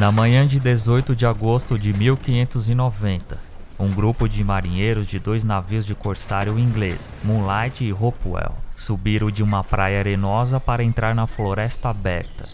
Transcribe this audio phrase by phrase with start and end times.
[0.00, 3.38] Na manhã de 18 de agosto de 1590,
[3.78, 9.42] um grupo de marinheiros de dois navios de corsário inglês, Moonlight e Hopewell, subiram de
[9.42, 12.48] uma praia arenosa para entrar na floresta aberta.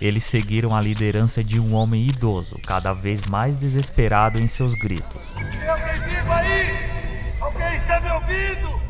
[0.00, 5.34] Eles seguiram a liderança de um homem idoso, cada vez mais desesperado em seus gritos.
[5.34, 7.36] Tem alguém vivo aí?
[7.40, 8.85] Alguém está me ouvindo?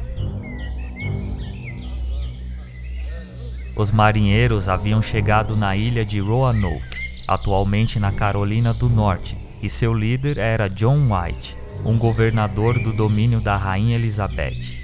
[3.77, 6.81] Os marinheiros haviam chegado na ilha de Roanoke,
[7.29, 11.55] atualmente na Carolina do Norte, e seu líder era John White,
[11.85, 14.75] um governador do domínio da Rainha Elizabeth.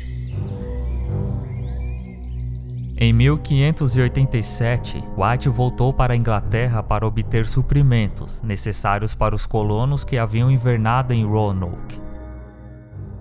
[2.99, 10.19] Em 1587, White voltou para a Inglaterra para obter suprimentos necessários para os colonos que
[10.19, 11.99] haviam invernado em Roanoke.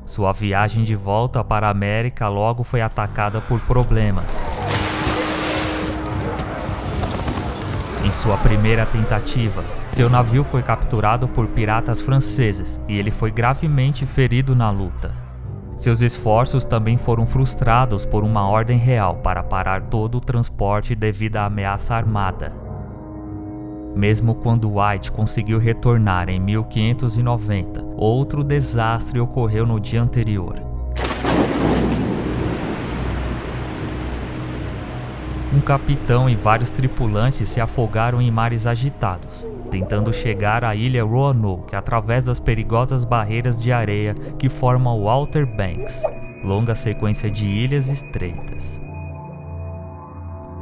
[0.05, 4.45] Sua viagem de volta para a América logo foi atacada por problemas.
[8.11, 14.05] Em sua primeira tentativa, seu navio foi capturado por piratas franceses e ele foi gravemente
[14.05, 15.13] ferido na luta.
[15.77, 21.37] Seus esforços também foram frustrados por uma ordem real para parar todo o transporte devido
[21.37, 22.53] à ameaça armada.
[23.95, 30.70] Mesmo quando White conseguiu retornar em 1590, outro desastre ocorreu no dia anterior.
[35.53, 41.75] Um capitão e vários tripulantes se afogaram em mares agitados, tentando chegar à ilha Roanoke
[41.75, 46.03] através das perigosas barreiras de areia que formam o Outer Banks,
[46.41, 48.81] longa sequência de ilhas estreitas.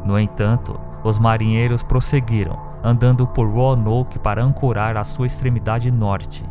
[0.04, 6.44] No entanto, os marinheiros prosseguiram, andando por Roanoke para ancorar a sua extremidade norte,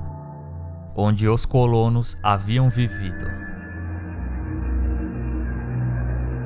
[0.94, 3.27] onde os colonos haviam vivido.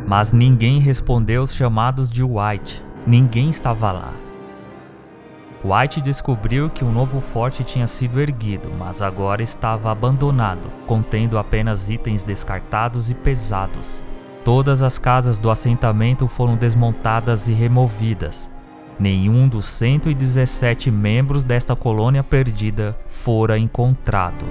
[0.07, 2.83] Mas ninguém respondeu aos chamados de White.
[3.07, 4.13] Ninguém estava lá.
[5.65, 11.89] White descobriu que um novo forte tinha sido erguido, mas agora estava abandonado, contendo apenas
[11.89, 14.03] itens descartados e pesados.
[14.45, 18.51] Todas as casas do assentamento foram desmontadas e removidas.
[18.99, 24.45] Nenhum dos 117 membros desta colônia perdida fora encontrado.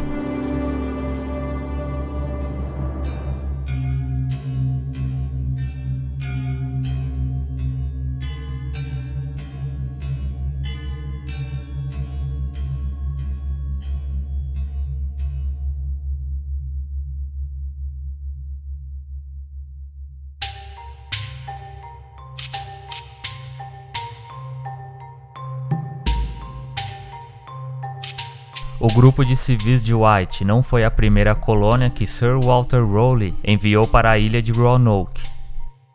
[28.84, 33.36] O grupo de civis de White não foi a primeira colônia que Sir Walter Raleigh
[33.44, 35.22] enviou para a ilha de Roanoke.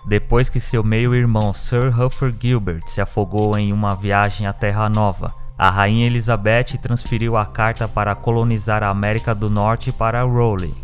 [0.07, 5.35] Depois que seu meio-irmão Sir Humphrey Gilbert se afogou em uma viagem à Terra Nova,
[5.59, 10.77] a rainha Elizabeth transferiu a carta para colonizar a América do Norte para Raleigh.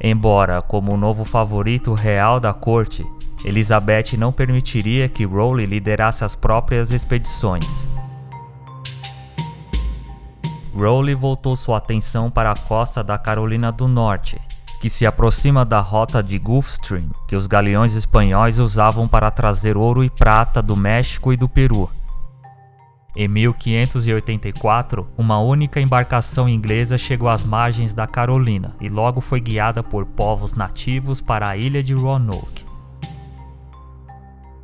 [0.00, 3.04] Embora como o novo favorito real da corte,
[3.44, 7.88] Elizabeth não permitiria que Raleigh liderasse as próprias expedições.
[10.74, 14.40] Rowley voltou sua atenção para a costa da Carolina do Norte,
[14.80, 20.02] que se aproxima da rota de Gulfstream que os galeões espanhóis usavam para trazer ouro
[20.02, 21.90] e prata do México e do Peru.
[23.14, 29.82] Em 1584, uma única embarcação inglesa chegou às margens da Carolina e logo foi guiada
[29.82, 32.61] por povos nativos para a ilha de Roanoke.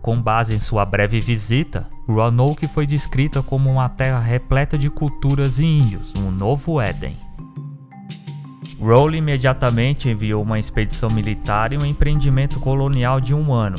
[0.00, 5.58] Com base em sua breve visita, Roanoke foi descrita como uma terra repleta de culturas
[5.58, 7.16] e índios, um novo Éden.
[8.80, 13.76] Rowley imediatamente enviou uma expedição militar e um empreendimento colonial de um ano,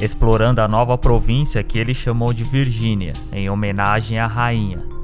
[0.00, 4.97] explorando a nova província que ele chamou de Virgínia, em homenagem à rainha.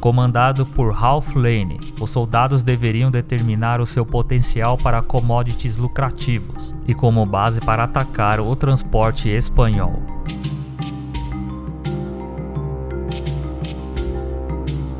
[0.00, 6.94] Comandado por Ralph Lane, os soldados deveriam determinar o seu potencial para commodities lucrativos e
[6.94, 10.00] como base para atacar o transporte espanhol.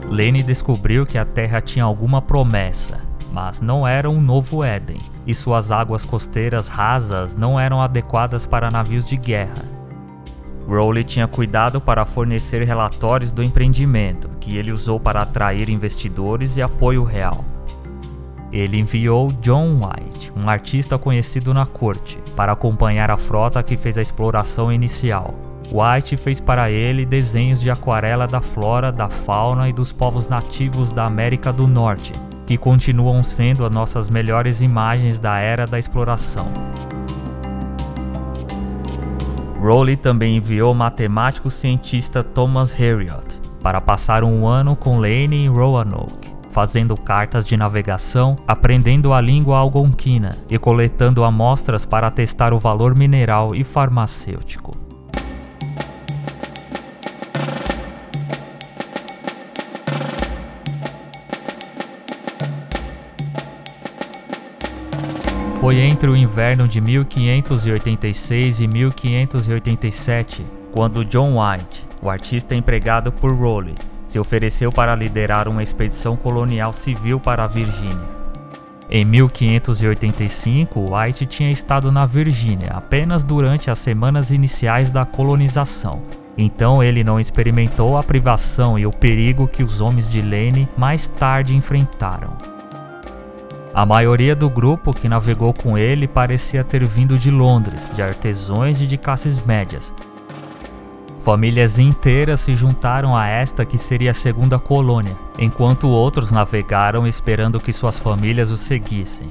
[0.08, 3.00] Lane descobriu que a Terra tinha alguma promessa,
[3.32, 8.70] mas não era um novo Éden, e suas águas costeiras rasas não eram adequadas para
[8.70, 9.75] navios de guerra.
[10.68, 16.62] Rowley tinha cuidado para fornecer relatórios do empreendimento, que ele usou para atrair investidores e
[16.62, 17.44] apoio real.
[18.52, 23.98] Ele enviou John White, um artista conhecido na corte, para acompanhar a frota que fez
[23.98, 25.34] a exploração inicial.
[25.72, 30.92] White fez para ele desenhos de aquarela da flora, da fauna e dos povos nativos
[30.92, 32.12] da América do Norte,
[32.46, 36.46] que continuam sendo as nossas melhores imagens da era da exploração.
[39.60, 45.48] Rowley também enviou o matemático cientista Thomas Harriot para passar um ano com Lane em
[45.48, 52.58] Roanoke, fazendo cartas de navegação, aprendendo a língua algonquina e coletando amostras para testar o
[52.58, 54.75] valor mineral e farmacêutico.
[65.66, 73.32] Foi entre o inverno de 1586 e 1587 quando John White, o artista empregado por
[73.32, 73.74] Rowley,
[74.06, 78.06] se ofereceu para liderar uma expedição colonial civil para a Virgínia.
[78.88, 86.00] Em 1585, White tinha estado na Virgínia apenas durante as semanas iniciais da colonização.
[86.38, 91.08] Então ele não experimentou a privação e o perigo que os homens de Lane mais
[91.08, 92.55] tarde enfrentaram.
[93.76, 98.80] A maioria do grupo que navegou com ele parecia ter vindo de Londres, de artesãos
[98.80, 99.92] e de classes médias.
[101.18, 107.60] Famílias inteiras se juntaram a esta que seria a segunda colônia, enquanto outros navegaram esperando
[107.60, 109.30] que suas famílias o seguissem.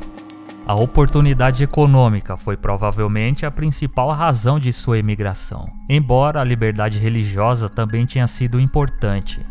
[0.63, 7.67] A oportunidade econômica foi provavelmente a principal razão de sua emigração, embora a liberdade religiosa
[7.67, 9.43] também tinha sido importante.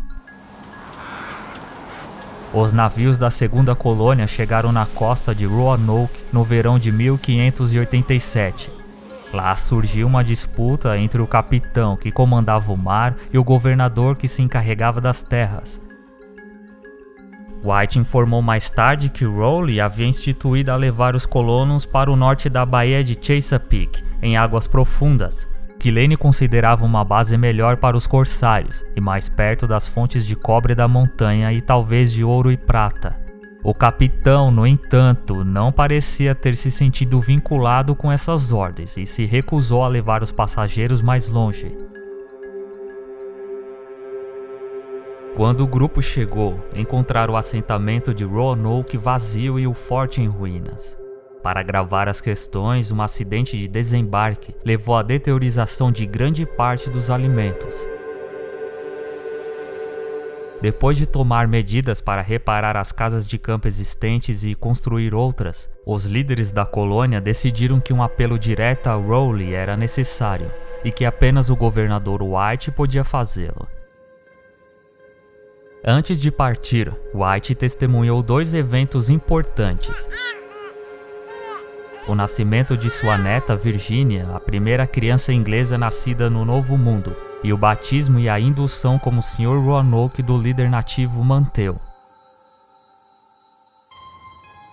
[2.55, 8.71] Os navios da segunda colônia chegaram na costa de Roanoke no verão de 1587.
[9.33, 14.29] Lá surgiu uma disputa entre o capitão que comandava o mar e o governador que
[14.29, 15.81] se encarregava das terras.
[17.61, 22.47] White informou mais tarde que Rowley havia instituído a levar os colonos para o norte
[22.47, 25.45] da Baía de Chesapeake, em águas profundas,
[25.85, 30.35] que Lane considerava uma base melhor para os corsários e mais perto das fontes de
[30.35, 33.15] cobre da montanha e talvez de ouro e prata.
[33.63, 39.25] O capitão, no entanto, não parecia ter se sentido vinculado com essas ordens e se
[39.25, 41.77] recusou a levar os passageiros mais longe.
[45.35, 50.97] Quando o grupo chegou, encontraram o assentamento de Roanoke vazio e o forte em ruínas.
[51.45, 57.11] Para agravar as questões, um acidente de desembarque levou à deteriorização de grande parte dos
[57.11, 57.85] alimentos.
[60.59, 66.07] Depois de tomar medidas para reparar as casas de campo existentes e construir outras, os
[66.07, 70.51] líderes da colônia decidiram que um apelo direto a Rowley era necessário
[70.83, 73.67] e que apenas o governador White podia fazê-lo.
[75.85, 80.09] Antes de partir, White testemunhou dois eventos importantes
[82.07, 87.51] o nascimento de sua neta Virginia, a primeira criança inglesa nascida no Novo Mundo, e
[87.51, 89.59] o batismo e a indução como Sr.
[89.63, 91.79] Roanoke do líder nativo Manteu.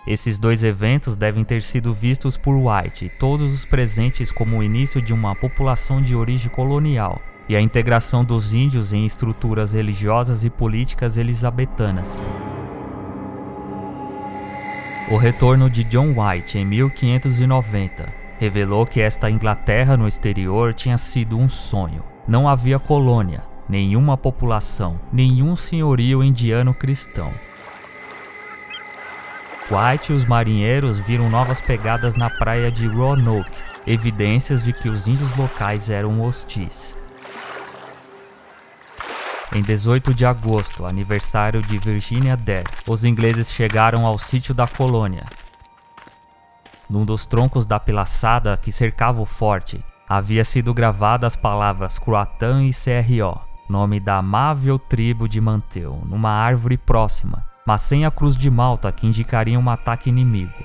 [0.06, 4.62] Esses dois eventos devem ter sido vistos por White e todos os presentes como o
[4.62, 10.43] início de uma população de origem colonial e a integração dos índios em estruturas religiosas
[10.43, 12.23] e políticas elisabetanas.
[15.12, 18.09] O retorno de John White em 1590
[18.41, 22.03] revelou que esta Inglaterra no exterior tinha sido um sonho.
[22.26, 27.31] Não havia colônia, nenhuma população, nenhum senhorio indiano cristão.
[29.70, 33.51] White e os marinheiros viram novas pegadas na praia de Roanoke,
[33.87, 36.96] evidências de que os índios locais eram hostis.
[39.55, 45.27] Em 18 de agosto, aniversário de Virginia Dare, os ingleses chegaram ao sítio da colônia.
[46.89, 52.65] Num dos troncos da pilaçada que cercava o forte, havia sido gravadas as palavras Croatan
[52.65, 58.35] e CRO, nome da amável tribo de Manteu, numa árvore próxima, mas sem a cruz
[58.35, 60.65] de malta que indicaria um ataque inimigo.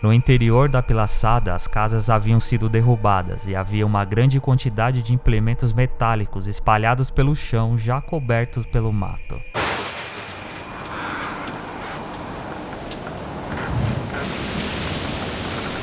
[0.00, 5.12] No interior da pilaçada, as casas haviam sido derrubadas e havia uma grande quantidade de
[5.12, 9.40] implementos metálicos espalhados pelo chão, já cobertos pelo mato.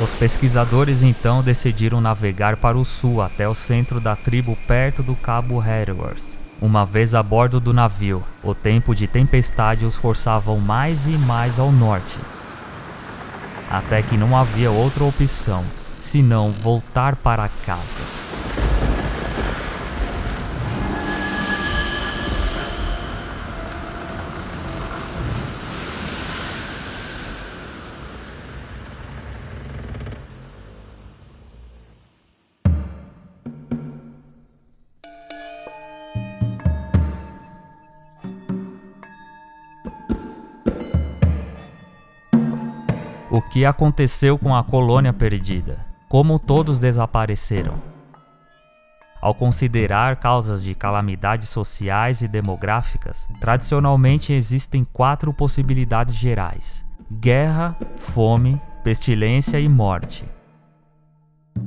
[0.01, 5.15] Os pesquisadores então decidiram navegar para o sul até o centro da tribo perto do
[5.15, 6.37] Cabo Hatteras.
[6.61, 11.59] Uma vez a bordo do navio, o tempo de tempestade os forçavam mais e mais
[11.59, 12.17] ao norte,
[13.77, 15.63] até que não havia outra opção
[15.99, 18.24] senão voltar para casa.
[43.41, 45.85] Que aconteceu com a colônia perdida?
[46.07, 47.75] Como todos desapareceram?
[49.19, 58.61] Ao considerar causas de calamidades sociais e demográficas, tradicionalmente existem quatro possibilidades gerais: guerra, fome,
[58.83, 60.23] pestilência e morte.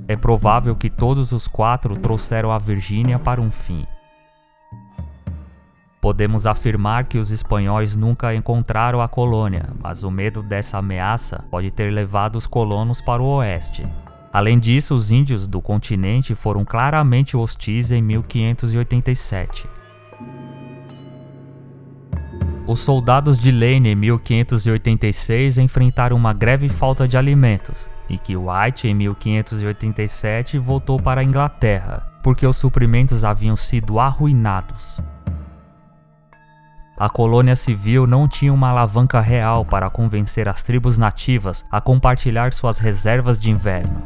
[0.06, 3.86] É provável que todos os quatro trouxeram a Virgínia para um fim.
[6.00, 11.72] Podemos afirmar que os espanhóis nunca encontraram a colônia, mas o medo dessa ameaça pode
[11.72, 13.84] ter levado os colonos para o oeste.
[14.32, 19.66] Além disso, os índios do continente foram claramente hostis em 1587.
[22.64, 28.86] Os soldados de Lane em 1586 enfrentaram uma greve falta de alimentos, e que White
[28.86, 35.02] em 1587 voltou para a Inglaterra, porque os suprimentos haviam sido arruinados.
[36.98, 42.52] A colônia civil não tinha uma alavanca real para convencer as tribos nativas a compartilhar
[42.52, 44.02] suas reservas de inverno.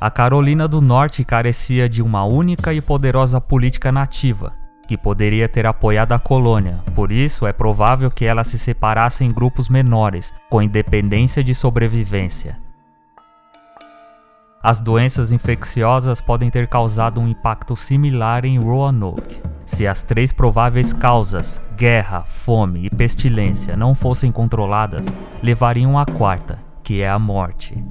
[0.00, 4.54] A Carolina do Norte carecia de uma única e poderosa política nativa,
[4.88, 9.30] que poderia ter apoiado a colônia, por isso é provável que ela se separasse em
[9.30, 12.58] grupos menores, com independência de sobrevivência.
[14.64, 19.42] As doenças infecciosas podem ter causado um impacto similar em Roanoke.
[19.66, 25.04] Se as três prováveis causas, guerra, fome e pestilência, não fossem controladas,
[25.42, 27.84] levariam à quarta, que é a morte.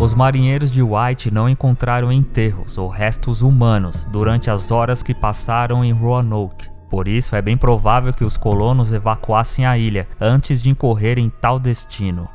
[0.00, 5.84] Os marinheiros de White não encontraram enterros ou restos humanos durante as horas que passaram
[5.84, 6.69] em Roanoke.
[6.90, 11.30] Por isso, é bem provável que os colonos evacuassem a ilha antes de incorrer em
[11.30, 12.28] tal destino.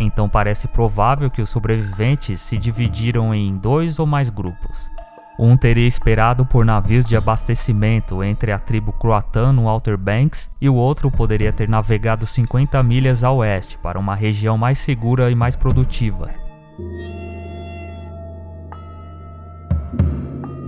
[0.00, 4.90] Então parece provável que os sobreviventes se dividiram em dois ou mais grupos.
[5.38, 10.68] Um teria esperado por navios de abastecimento entre a tribo croatã no Outer Banks e
[10.68, 15.34] o outro poderia ter navegado 50 milhas a oeste para uma região mais segura e
[15.34, 16.30] mais produtiva.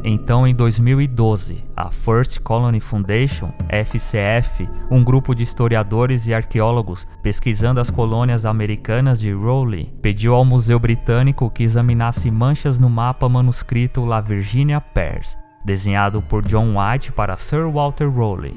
[0.05, 7.81] Então, em 2012, a First Colony Foundation, FCF, um grupo de historiadores e arqueólogos pesquisando
[7.81, 14.05] as colônias americanas de Rowley, pediu ao Museu Britânico que examinasse manchas no mapa manuscrito
[14.05, 18.57] La Virginia Pairs, desenhado por John White para Sir Walter Rowley.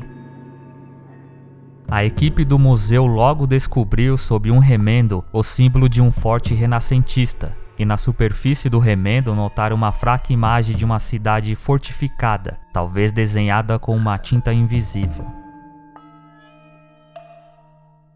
[1.88, 7.53] A equipe do museu logo descobriu sob um remendo o símbolo de um forte renascentista,
[7.78, 13.80] e na superfície do remendo notaram uma fraca imagem de uma cidade fortificada, talvez desenhada
[13.80, 15.25] com uma tinta invisível.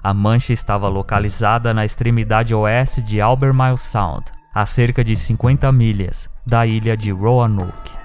[0.03, 6.29] A mancha estava localizada na extremidade oeste de Albemarle Sound, a cerca de 50 milhas
[6.45, 8.04] da ilha de Roanoke.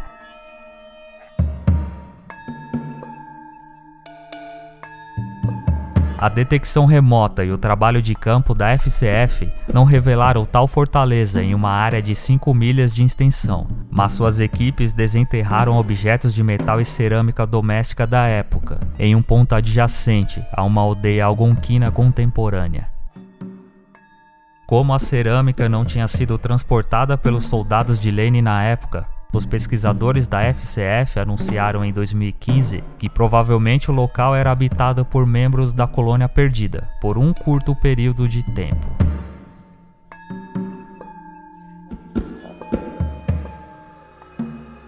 [6.21, 11.55] A detecção remota e o trabalho de campo da FCF não revelaram tal fortaleza em
[11.55, 16.85] uma área de 5 milhas de extensão, mas suas equipes desenterraram objetos de metal e
[16.85, 22.91] cerâmica doméstica da época, em um ponto adjacente a uma aldeia algonquina contemporânea.
[24.67, 30.27] Como a cerâmica não tinha sido transportada pelos soldados de Lane na época, os pesquisadores
[30.27, 36.29] da FCF anunciaram em 2015 que provavelmente o local era habitado por membros da colônia
[36.29, 38.89] perdida por um curto período de tempo.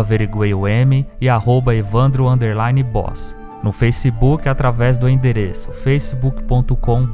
[0.00, 2.26] averigueioM e arroba Evandro
[2.92, 3.36] Boss.
[3.62, 7.06] No Facebook através do endereço facebook.com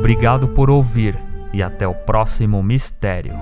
[0.00, 1.14] Obrigado por ouvir
[1.52, 3.34] e até o próximo mistério.